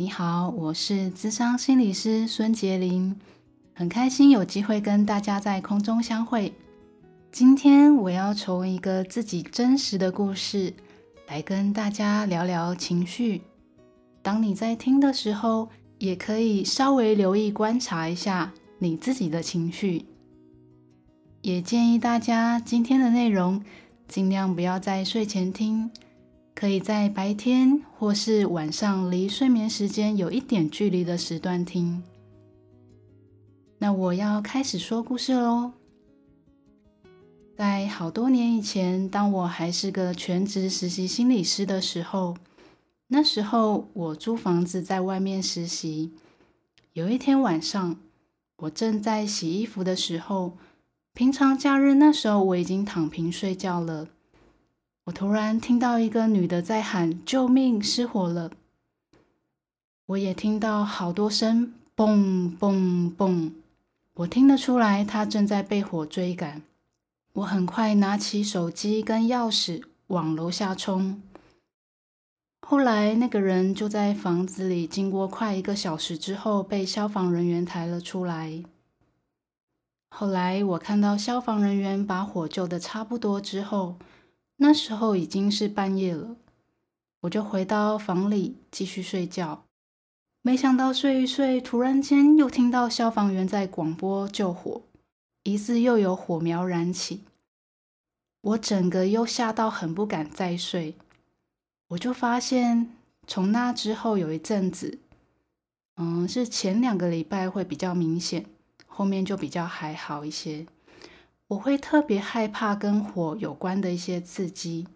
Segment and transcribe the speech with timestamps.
[0.00, 3.16] 你好，我是咨商心理师孙婕铃，
[3.74, 6.52] 很开心有机会跟大家在空中相会。
[7.32, 10.72] 今天我要从一个自己真实的故事
[11.26, 13.42] 来跟大家聊聊情绪。
[14.22, 15.68] 当你在听的时候，
[15.98, 20.06] 也可以稍微留意观察一下你自己的情绪。
[21.42, 23.60] 也建议大家今天的内容
[24.06, 25.90] 尽量不要在睡前听。
[26.58, 32.02] 可以在白天或是晚上离睡眠时间有一点距离的时段听。
[33.78, 35.70] 那我要开始说故事喽。
[37.56, 42.36] 在好多年以前，当我还是个全职实习心理师的时候，
[43.06, 46.10] 那时候我租房子在外面实习。
[46.92, 48.00] 有一天晚上，
[48.56, 50.56] 我正在洗衣服的时候，
[51.14, 54.08] 平常假日那时候我已经躺平睡觉了。
[55.08, 57.82] 我突然听到一个女的在喊：“救命！
[57.82, 58.50] 失火了！”
[60.04, 63.52] 我也听到好多声“嘣嘣嘣”，
[64.12, 66.60] 我听得出来她正在被火追赶。
[67.32, 71.22] 我很快拿起手机跟钥匙往楼下冲。
[72.60, 78.62] 后来那个人就在房子里，经过快一个小时之后，被消防人员抬了出来。
[80.10, 83.96] 后来我看到消防人员把火救得差不多之后。
[84.60, 86.36] 那时候已经是半夜了，
[87.20, 89.64] 我就回到房里继续睡觉。
[90.42, 94.82] 没想到睡一睡，突然间又听到消防员在广播救火，
[95.44, 97.22] 疑似又有火苗燃起。
[98.40, 100.96] 我整个又吓到，很不敢再睡。
[101.88, 102.94] 我就发现，
[103.26, 104.98] 从那之后有一阵子，
[105.96, 108.46] 嗯，是前两个礼拜会比较明显，
[108.86, 110.66] 后面就比较还好一些。
[111.48, 114.86] 我会特别害怕跟火有关的一些刺激。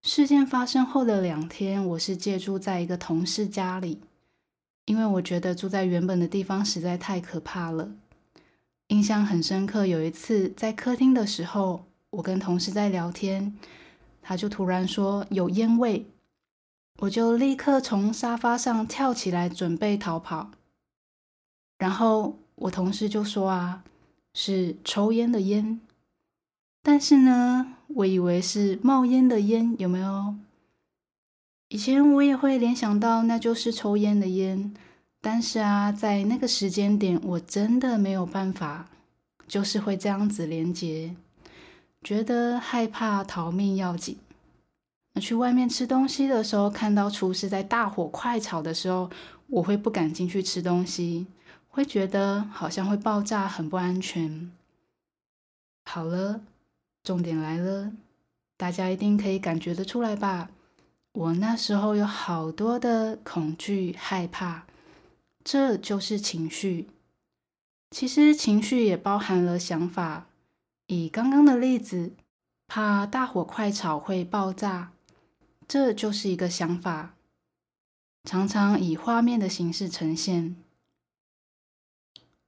[0.00, 4.00] 事件发生后的两天，我是借住在一个同事家里，
[4.86, 7.90] 因为我觉得住在原本的地方实在太可怕了。
[8.88, 13.58] 印象很深刻，有一次在客厅的时候，我跟同事在聊天，
[14.22, 16.06] 他就突然说有烟味，
[17.00, 20.52] 我就立刻从沙发上跳起来准备逃跑，
[21.76, 23.82] 然后我同事就说啊。
[24.32, 25.80] 是抽烟的烟，
[26.82, 30.34] 但是呢，我以为是冒烟的烟，有没有？
[31.68, 34.74] 以前我也会联想到那就是抽烟的烟，
[35.20, 38.88] 但是啊，在那个时间点，我真的没有办法，
[39.46, 41.14] 就是会这样子连接，
[42.02, 44.16] 觉得害怕逃命要紧。
[45.12, 49.10] 那去外面吃东西的时候，看到厨师在大火快炒的时候，
[49.48, 51.26] 我会不敢进去吃东西。
[51.70, 54.52] 会觉得好像会爆炸，很不安全。
[55.84, 56.42] 好了，
[57.02, 57.92] 重点来了，
[58.56, 60.50] 大家一定可以感觉得出来吧？
[61.12, 64.66] 我那时候有好多的恐惧、害怕，
[65.42, 66.88] 这就是情绪。
[67.90, 70.26] 其实情绪也包含了想法。
[70.86, 72.12] 以刚刚的例子，
[72.66, 74.92] 怕大火快炒会爆炸，
[75.66, 77.14] 这就是一个想法，
[78.24, 80.56] 常常以画面的形式呈现。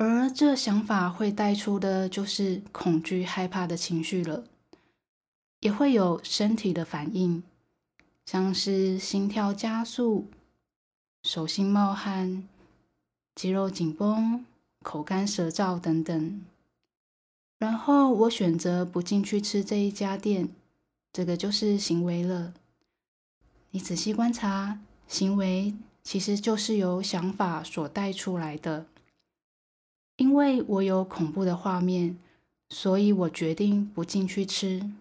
[0.00, 4.44] 而这想法会带出的就是恐惧、害怕的情绪了，
[5.58, 7.42] 也会有身体的反应，
[8.24, 10.28] 像是心跳加速、
[11.24, 12.46] 手心冒汗、
[13.34, 14.46] 肌肉紧绷、
[14.84, 16.42] 口干舌燥等等。
[17.58, 20.48] 然后我选择不进去吃这一家店，
[21.12, 22.54] 这个就是行为了。
[23.72, 24.78] 你仔细观察，
[25.08, 28.86] 行为其实就是由想法所带出来的。
[30.18, 32.18] 因为我有恐怖的画面，
[32.70, 34.92] 所以我决定不进去吃。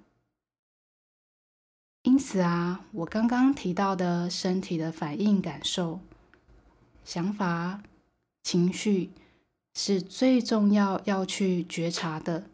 [2.03, 5.99] 因此啊，我刚刚提到的身体的反应、感受、
[7.03, 7.81] 想法、
[8.43, 9.09] 情绪，
[9.73, 12.45] 是最重要要去觉察的。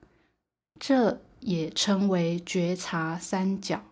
[0.79, 3.83] 这也称为觉察三角。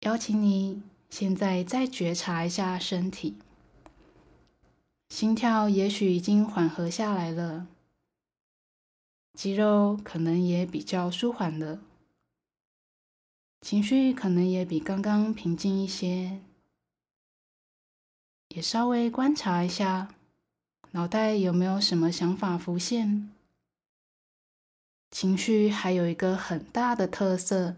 [0.00, 3.36] 邀请你现在再觉察一下身体。
[5.10, 7.66] 心跳也许已经缓和下来了，
[9.34, 11.82] 肌肉可能也比较舒缓了，
[13.60, 16.40] 情绪可能也比刚刚平静一些。
[18.48, 20.14] 也稍微观察一下，
[20.92, 23.30] 脑袋有没有什么想法浮现。
[25.10, 27.76] 情绪还有一个很大的特色，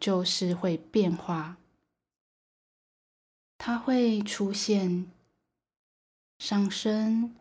[0.00, 1.58] 就是会变化。
[3.58, 5.10] 它会出现、
[6.40, 7.34] 上升，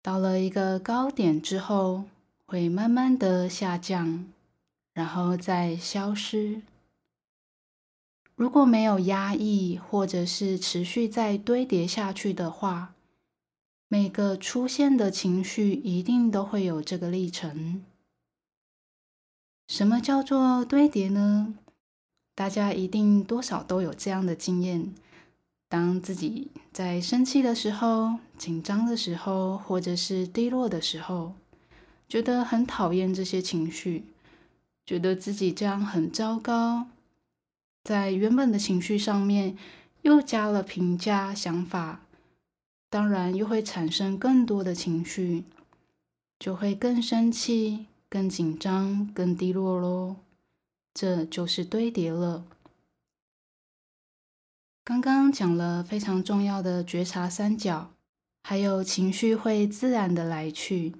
[0.00, 2.04] 到了一个高点之后，
[2.46, 4.24] 会慢慢的下降，
[4.94, 6.62] 然后再消失。
[8.34, 12.94] 如果没有压抑，或者是持续再堆叠下去的话，
[13.86, 17.84] 每个出现的情绪一定都会有这个历程。
[19.68, 21.54] 什么叫做堆叠呢？
[22.34, 24.94] 大家一定多少都有这样的经验。
[25.70, 31.34] 当自己在生气的时候、紧张的时候，或者是低落的时候，
[32.08, 34.02] 觉得很讨厌这些情绪，
[34.84, 36.88] 觉得自己这样很糟糕，
[37.84, 39.56] 在原本的情绪上面
[40.02, 42.00] 又加了评价想法，
[42.90, 45.44] 当然又会产生更多的情绪，
[46.40, 50.16] 就会更生气、更紧张、更低落喽。
[50.92, 52.42] 这就是堆叠了。
[54.90, 57.92] 刚刚讲了非常重要的觉察三角，
[58.42, 60.96] 还有情绪会自然的来去。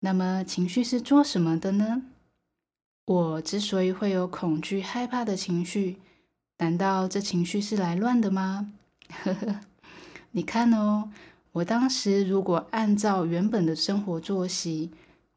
[0.00, 2.02] 那么情绪是做什么的呢？
[3.04, 5.98] 我之所以会有恐惧、害怕的情绪，
[6.58, 8.72] 难道这情绪是来乱的吗？
[9.22, 9.60] 呵呵，
[10.32, 11.12] 你看哦，
[11.52, 14.90] 我当时如果按照原本的生活作息，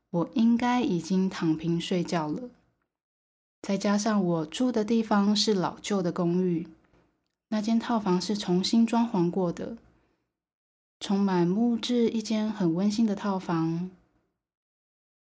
[0.09, 2.49] 我应该已经躺平睡觉了。
[3.61, 6.67] 再加上我住的地方是老旧的公寓。
[7.49, 9.77] 那间套房是重新装潢过的，
[10.99, 13.91] 充满木质，一间很温馨的套房。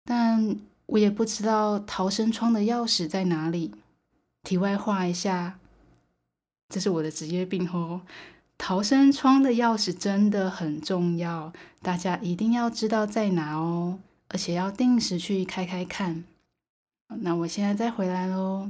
[0.06, 3.72] 但我也不知道逃生窗的钥匙在哪里。
[4.44, 5.60] 题外话一下，
[6.68, 8.02] 这是我的职业病哦。
[8.58, 14.00] 逃生窗的钥匙真的很重要，大家一定要知道在哪哦，
[14.30, 16.24] 而且要定时去开开看。
[17.08, 18.70] 那我现在再回来喽，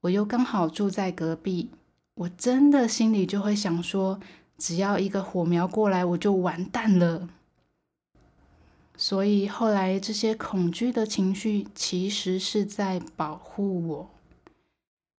[0.00, 1.70] 我又刚好住在隔壁。
[2.18, 4.18] 我真的心里就会想说，
[4.56, 7.28] 只要一个火苗过来，我就完蛋了。
[8.96, 14.10] 所以后来这些恐惧的情绪其实是在保护我，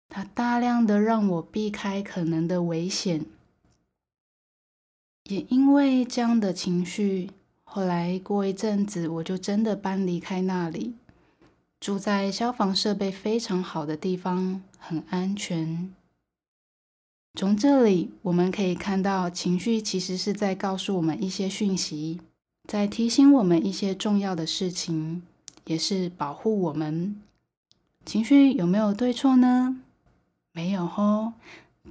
[0.10, 3.26] 它大量的让我避开可能的危险。
[5.30, 7.32] 也因为这样的情绪，
[7.64, 10.96] 后来过一阵子，我就真的搬离开那里，
[11.80, 15.94] 住在消防设备非常好的地方，很安全。
[17.36, 22.20] 从这里我们可以看到，情绪其实是在告诉我们一些讯息，
[22.68, 25.22] 在提醒我们一些重要的事情，
[25.66, 27.22] 也是保护我们。
[28.06, 29.78] 情绪有没有对错呢？
[30.52, 31.34] 没有吼，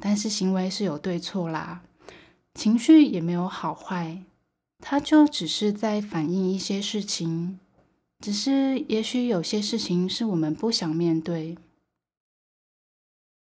[0.01, 1.83] 但是行为是有对错啦。
[2.55, 4.19] 情绪也没有好坏，
[4.81, 7.59] 它就只是在反映一些事情，
[8.19, 11.57] 只是也许有些事情是我们不想面对。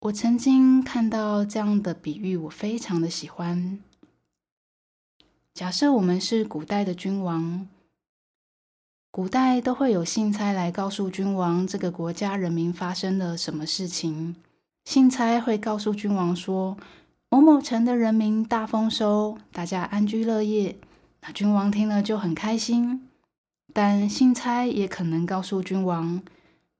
[0.03, 3.81] 我曾经看到这样的比喻，我非常的喜欢。
[5.53, 7.67] 假设我们是古代的君王，
[9.11, 14.37] 古代都会有信差来告诉君王这个国家人民发生了什么事情。
[14.85, 16.77] 信差会告诉君王说，
[17.29, 20.79] 某某城的人民大丰收，大家安居乐业。
[21.23, 23.09] 那君王听了就很开心，
[23.73, 26.23] 但信差也可能告诉君王。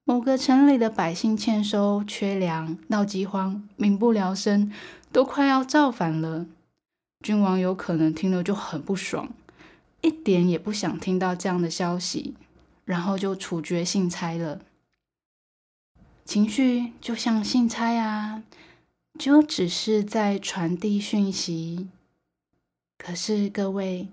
[0.09, 4.73] 某个城里的百姓欠收、缺粮、闹饥荒、民不聊生，
[5.11, 6.47] 都快要造反了。
[7.23, 9.31] 君王有可能听了就很不爽，
[10.01, 12.33] 一点也不想听到这样的消息，
[12.85, 14.61] 然后就处决信差了。
[16.25, 18.41] 情绪就像信差啊，
[19.19, 21.87] 就只是在传递讯息。
[22.97, 24.07] 可是各位。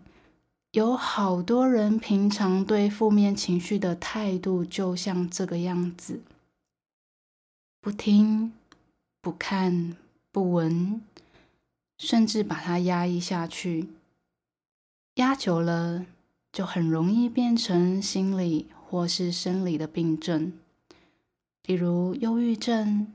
[0.77, 6.21] 有好多人平常对负面情绪的态度就像这个样子：
[7.81, 8.53] 不听、
[9.23, 9.97] 不看、
[10.31, 11.01] 不闻，
[11.97, 13.89] 甚至把它压抑下去。
[15.15, 16.05] 压久了，
[16.53, 20.53] 就很容易变成心理或是生理的病症，
[21.63, 23.11] 比如忧郁症，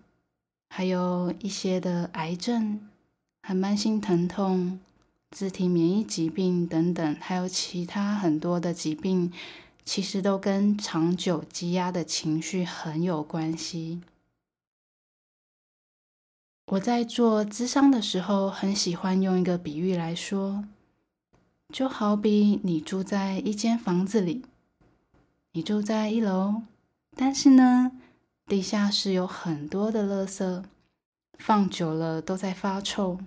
[0.70, 2.90] 还有一些的癌症
[3.44, 4.80] 和慢性疼痛。
[5.32, 9.32] 自体免疫疾病等等，还有其他很多的疾病，
[9.86, 14.02] 其实都跟长久积压的情绪很有关系。
[16.68, 20.66] 我在做咨商的时候，很喜欢用一个比喻来说，
[21.70, 24.44] 就好比你住在一间房子里，
[25.54, 26.64] 你住在一楼，
[27.16, 27.94] 但是呢，
[28.46, 30.64] 地下室有很多的垃圾，
[31.40, 33.20] 放久了都在发臭。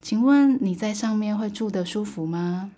[0.00, 2.72] 请问你在上面会住得舒服吗？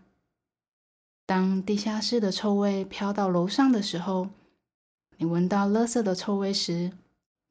[1.25, 4.29] 当地下室的臭味飘到楼上的时候，
[5.17, 6.93] 你闻到垃圾的臭味时，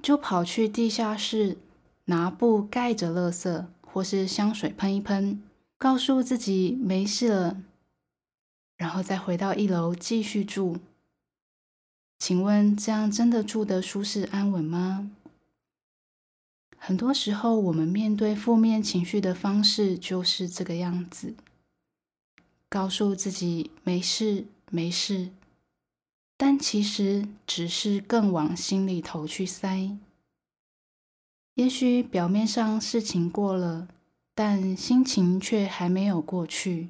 [0.03, 1.57] 就跑去地下室
[2.05, 5.41] 拿布盖着垃圾，或是香水喷一喷，
[5.77, 7.57] 告诉自己没事了，
[8.75, 10.77] 然后再回到一楼继续住。
[12.19, 15.09] 请问这样真的住得舒适安稳吗？
[16.83, 21.35] 很多时候，我们面对负面情绪的方式就是这个样子，
[22.67, 25.29] 告诉自己没事没事，
[26.35, 29.95] 但其实只是更往心里头去塞。
[31.53, 33.87] 也许表面上事情过了，
[34.33, 36.89] 但心情却还没有过去，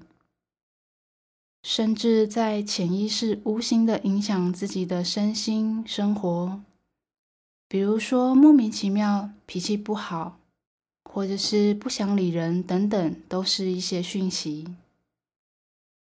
[1.64, 6.62] 甚至在潜意识无形的影响自己的身心生活。
[7.72, 10.38] 比如说，莫名其妙脾气不好，
[11.06, 14.76] 或者是不想理人等等，都是一些讯息。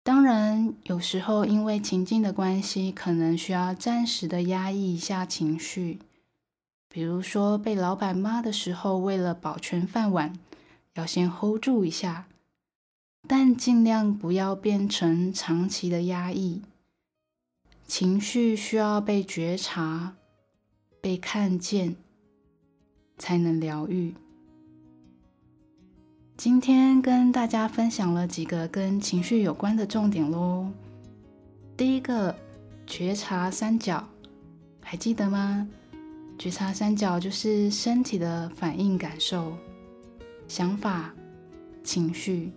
[0.02, 6.00] 当然，有时候因为情境的关系，可能需要暂时的压抑一下情绪。
[6.88, 10.40] 比如说，被老板骂的时候，为了保全饭碗，
[10.94, 12.28] 要先 hold 住一下，
[13.28, 16.62] 但尽量不要变成长期的压抑。
[17.86, 20.16] 情绪需要被觉察。
[21.02, 21.96] 被看见，
[23.18, 24.14] 才能疗愈。
[26.36, 30.70] 今天跟大家分享了几个跟情绪有关的重点喽。
[31.78, 32.36] 第一个，
[32.86, 34.06] 觉察三角，
[34.82, 35.68] 还记得吗？
[36.38, 39.54] 觉察三角就是身体的反应、感受、
[40.48, 41.14] 想法、
[41.84, 42.52] 情绪。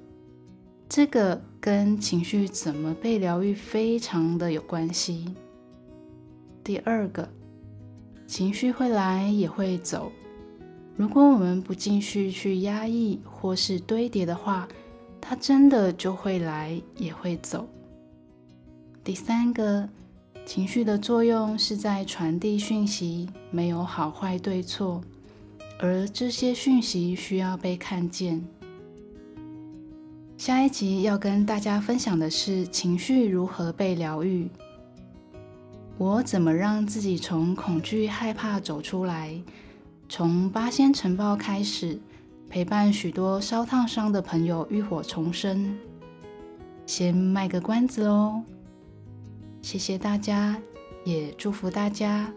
[0.89, 5.33] 这个跟情绪怎么被疗愈非常的有关系。
[6.65, 7.29] 第二个。
[8.33, 10.11] 情绪会来也会走，
[10.97, 14.67] 如果我们不继续去压抑或是堆叠的话，
[15.21, 17.69] 它真的就会来也会走。
[19.05, 19.87] 第三个，
[20.47, 25.03] 情绪的作用是在传递讯息，没有好坏对错，
[25.79, 28.43] 而这些讯息需要被看见。
[30.39, 34.49] 下一集要跟大家分享的是情绪如何被疗愈。
[35.99, 39.41] 我怎么让自己从恐惧、害怕走出来？
[40.09, 41.99] 从八仙尘爆开始，
[42.49, 45.79] 陪伴许多烧烫伤的朋友浴火重生。
[46.87, 48.43] 先卖个关子哦，
[49.63, 50.61] 谢谢大家，
[51.05, 52.33] 也祝福大家。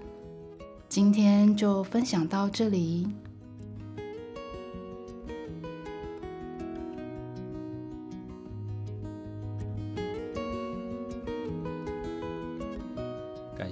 [0.88, 3.07] 今天就分享到这里。